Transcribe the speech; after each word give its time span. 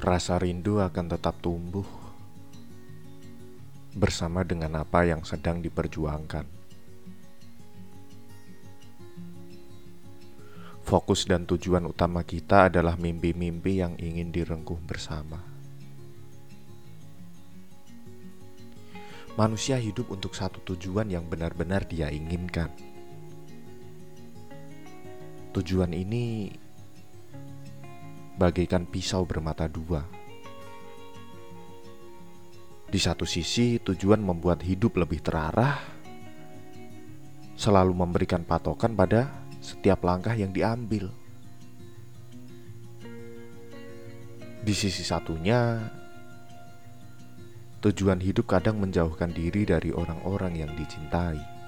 Rasa 0.00 0.40
rindu 0.40 0.80
akan 0.80 1.12
tetap 1.12 1.44
tumbuh 1.44 1.84
bersama 3.92 4.40
dengan 4.48 4.80
apa 4.80 5.04
yang 5.04 5.20
sedang 5.28 5.60
diperjuangkan. 5.60 6.48
Fokus 10.88 11.28
dan 11.28 11.44
tujuan 11.44 11.84
utama 11.84 12.24
kita 12.24 12.72
adalah 12.72 12.96
mimpi-mimpi 12.96 13.84
yang 13.84 13.92
ingin 14.00 14.32
direngkuh 14.32 14.80
bersama. 14.88 15.36
Manusia 19.36 19.76
hidup 19.76 20.08
untuk 20.08 20.32
satu 20.32 20.64
tujuan 20.64 21.12
yang 21.12 21.28
benar-benar 21.28 21.84
dia 21.84 22.08
inginkan. 22.08 22.72
Tujuan 25.52 25.92
ini 25.92 26.56
bagaikan 28.40 28.88
pisau 28.88 29.28
bermata 29.28 29.68
dua. 29.68 30.00
Di 32.88 32.96
satu 32.96 33.28
sisi, 33.28 33.76
tujuan 33.76 34.24
membuat 34.24 34.64
hidup 34.64 34.96
lebih 34.96 35.20
terarah, 35.20 35.76
selalu 37.54 37.92
memberikan 37.92 38.40
patokan 38.42 38.96
pada 38.96 39.28
setiap 39.60 40.00
langkah 40.08 40.32
yang 40.32 40.56
diambil. 40.56 41.12
Di 44.64 44.72
sisi 44.72 45.04
satunya, 45.04 45.76
tujuan 47.84 48.24
hidup 48.24 48.48
kadang 48.48 48.80
menjauhkan 48.80 49.36
diri 49.36 49.68
dari 49.68 49.92
orang-orang 49.92 50.64
yang 50.64 50.72
dicintai. 50.74 51.59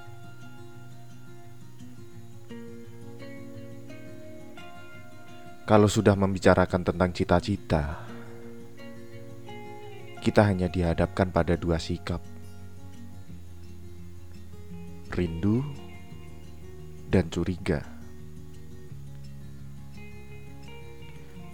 Kalau 5.63 5.87
sudah 5.87 6.11
membicarakan 6.19 6.83
tentang 6.83 7.15
cita-cita, 7.15 8.03
kita 10.19 10.43
hanya 10.43 10.67
dihadapkan 10.67 11.31
pada 11.31 11.55
dua 11.55 11.79
sikap: 11.79 12.19
rindu 15.15 15.63
dan 17.07 17.31
curiga. 17.31 17.79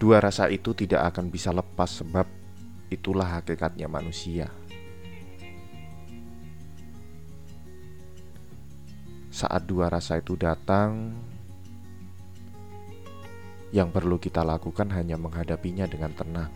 Dua 0.02 0.18
rasa 0.18 0.50
itu 0.50 0.74
tidak 0.74 1.14
akan 1.14 1.30
bisa 1.30 1.54
lepas, 1.54 2.02
sebab 2.02 2.26
itulah 2.90 3.38
hakikatnya 3.38 3.86
manusia. 3.86 4.50
Saat 9.30 9.70
dua 9.70 9.86
rasa 9.86 10.18
itu 10.18 10.34
datang, 10.34 11.14
yang 13.70 13.94
perlu 13.94 14.18
kita 14.18 14.42
lakukan 14.42 14.90
hanya 14.90 15.14
menghadapinya 15.14 15.86
dengan 15.86 16.10
tenang. 16.14 16.52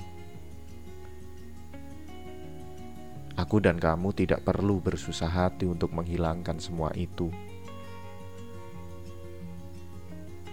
Aku 3.35 3.59
dan 3.59 3.83
kamu 3.83 4.15
tidak 4.15 4.47
perlu 4.47 4.79
bersusah 4.79 5.31
hati 5.31 5.67
untuk 5.67 5.91
menghilangkan 5.91 6.63
semua 6.63 6.95
itu, 6.95 7.35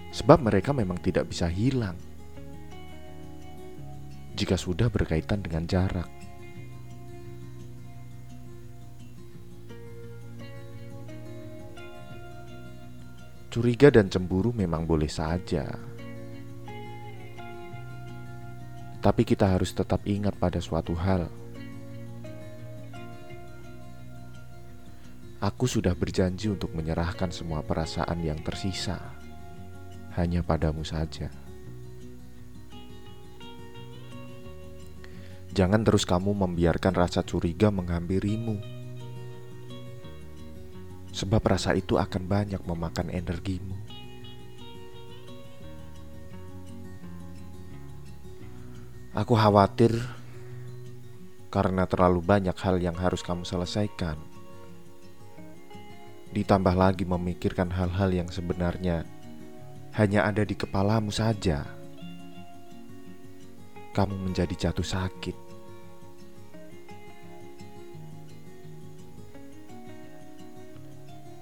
sebab 0.10 0.42
mereka 0.42 0.74
memang 0.74 0.98
tidak 0.98 1.30
bisa 1.30 1.46
hilang 1.46 1.94
jika 4.34 4.58
sudah 4.58 4.90
berkaitan 4.90 5.46
dengan 5.46 5.70
jarak. 5.70 6.10
Curiga 13.52 13.94
dan 13.94 14.10
cemburu 14.10 14.56
memang 14.56 14.88
boleh 14.90 15.12
saja 15.12 15.91
Tapi 19.02 19.26
kita 19.26 19.50
harus 19.50 19.74
tetap 19.74 20.06
ingat 20.06 20.38
pada 20.38 20.62
suatu 20.62 20.94
hal. 20.94 21.26
Aku 25.42 25.66
sudah 25.66 25.98
berjanji 25.98 26.54
untuk 26.54 26.70
menyerahkan 26.78 27.34
semua 27.34 27.66
perasaan 27.66 28.22
yang 28.22 28.38
tersisa 28.46 29.02
hanya 30.14 30.46
padamu 30.46 30.86
saja. 30.86 31.34
Jangan 35.52 35.84
terus 35.84 36.08
kamu 36.08 36.32
membiarkan 36.32 36.96
rasa 36.96 37.26
curiga 37.28 37.74
menghampirimu, 37.74 38.56
sebab 41.12 41.44
rasa 41.44 41.76
itu 41.76 42.00
akan 42.00 42.24
banyak 42.24 42.62
memakan 42.64 43.12
energimu. 43.12 43.91
Aku 49.12 49.36
khawatir 49.36 49.92
karena 51.52 51.84
terlalu 51.84 52.24
banyak 52.24 52.56
hal 52.56 52.80
yang 52.80 52.96
harus 52.96 53.20
kamu 53.20 53.44
selesaikan. 53.44 54.16
Ditambah 56.32 56.72
lagi 56.72 57.04
memikirkan 57.04 57.68
hal-hal 57.76 58.08
yang 58.08 58.32
sebenarnya 58.32 59.04
hanya 60.00 60.24
ada 60.24 60.48
di 60.48 60.56
kepalamu 60.56 61.12
saja. 61.12 61.68
Kamu 63.92 64.16
menjadi 64.16 64.72
jatuh 64.72 64.88
sakit. 64.88 65.36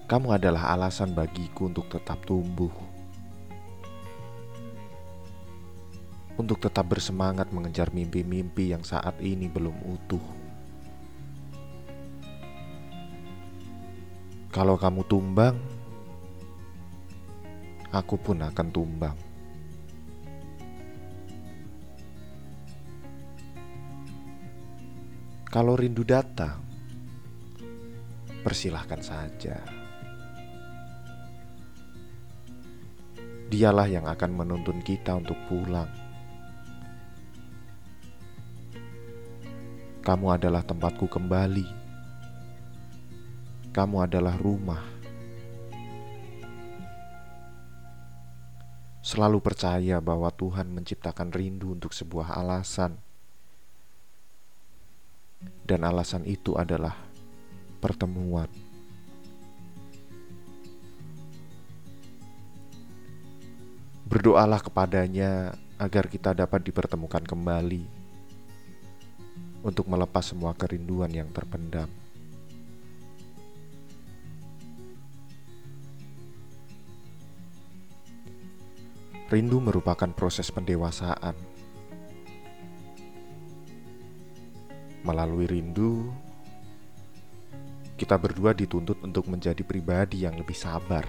Kamu 0.09 0.33
adalah 0.33 0.73
alasan 0.73 1.13
bagiku 1.13 1.69
untuk 1.69 1.85
tetap 1.85 2.17
tumbuh. 2.25 2.73
Untuk 6.49 6.65
tetap 6.65 6.89
bersemangat 6.89 7.53
mengejar 7.53 7.93
mimpi-mimpi 7.93 8.73
yang 8.73 8.81
saat 8.81 9.21
ini 9.21 9.45
belum 9.45 9.85
utuh. 9.85 10.25
Kalau 14.49 14.73
kamu 14.73 15.05
tumbang, 15.05 15.61
aku 17.93 18.17
pun 18.17 18.41
akan 18.41 18.67
tumbang. 18.73 19.13
Kalau 25.53 25.77
rindu 25.77 26.01
datang, 26.01 26.65
persilahkan 28.41 29.01
saja. 29.05 29.61
Dialah 33.53 33.85
yang 33.85 34.09
akan 34.09 34.33
menuntun 34.33 34.81
kita 34.81 35.13
untuk 35.13 35.37
pulang. 35.45 36.08
Kamu 40.09 40.33
adalah 40.33 40.65
tempatku 40.65 41.05
kembali. 41.05 41.69
Kamu 43.69 44.01
adalah 44.01 44.33
rumah. 44.41 44.81
Selalu 49.05 49.37
percaya 49.37 50.01
bahwa 50.01 50.33
Tuhan 50.33 50.65
menciptakan 50.73 51.29
rindu 51.29 51.77
untuk 51.77 51.93
sebuah 51.93 52.41
alasan, 52.41 52.97
dan 55.69 55.85
alasan 55.85 56.25
itu 56.25 56.57
adalah 56.57 56.97
pertemuan. 57.77 58.49
Berdoalah 64.09 64.57
kepadanya 64.57 65.53
agar 65.77 66.09
kita 66.09 66.33
dapat 66.33 66.65
dipertemukan 66.65 67.21
kembali 67.21 67.98
untuk 69.59 69.91
melepas 69.91 70.23
semua 70.23 70.55
kerinduan 70.55 71.11
yang 71.11 71.27
terpendam. 71.35 71.91
Rindu 79.29 79.61
merupakan 79.61 80.09
proses 80.09 80.49
pendewasaan. 80.49 81.37
Melalui 85.05 85.45
rindu, 85.45 86.09
kita 87.93 88.17
berdua 88.17 88.57
dituntut 88.57 88.97
untuk 89.05 89.29
menjadi 89.29 89.61
pribadi 89.61 90.25
yang 90.25 90.33
lebih 90.33 90.57
sabar. 90.57 91.05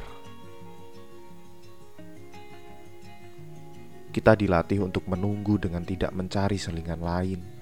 Kita 4.10 4.36
dilatih 4.36 4.84
untuk 4.84 5.08
menunggu 5.08 5.56
dengan 5.56 5.86
tidak 5.86 6.12
mencari 6.12 6.58
selingan 6.60 7.00
lain 7.00 7.59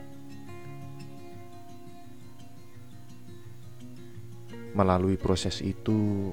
Melalui 4.79 5.19
proses 5.19 5.59
itu, 5.59 6.31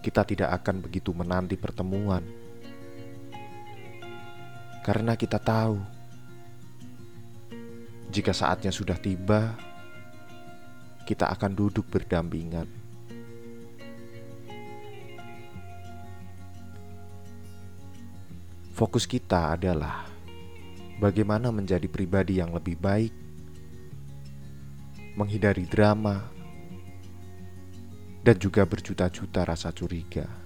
kita 0.00 0.24
tidak 0.24 0.64
akan 0.64 0.80
begitu 0.80 1.12
menanti 1.12 1.60
pertemuan 1.60 2.24
karena 4.84 5.16
kita 5.16 5.40
tahu 5.40 5.80
jika 8.12 8.36
saatnya 8.36 8.68
sudah 8.68 9.00
tiba, 9.00 9.56
kita 11.08 11.32
akan 11.32 11.56
duduk 11.56 11.88
berdampingan. 11.88 12.68
Fokus 18.76 19.08
kita 19.08 19.56
adalah 19.56 20.04
bagaimana 21.00 21.48
menjadi 21.48 21.88
pribadi 21.88 22.44
yang 22.44 22.52
lebih 22.52 22.76
baik, 22.76 23.14
menghindari 25.16 25.64
drama, 25.64 26.28
dan 28.24 28.40
juga 28.40 28.64
berjuta-juta 28.64 29.44
rasa 29.44 29.68
curiga. 29.76 30.43